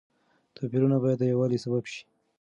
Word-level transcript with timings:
توپيرونه 0.55 0.95
بايد 1.01 1.17
د 1.21 1.23
يووالي 1.31 1.57
سبب 1.65 1.83
شي. 1.91 2.01